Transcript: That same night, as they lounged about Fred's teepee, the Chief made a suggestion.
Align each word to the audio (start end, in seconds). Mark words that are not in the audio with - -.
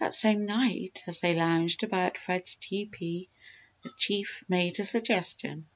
That 0.00 0.12
same 0.12 0.46
night, 0.46 1.00
as 1.06 1.20
they 1.20 1.32
lounged 1.32 1.84
about 1.84 2.18
Fred's 2.18 2.56
teepee, 2.56 3.28
the 3.84 3.92
Chief 3.98 4.42
made 4.48 4.80
a 4.80 4.84
suggestion. 4.84 5.68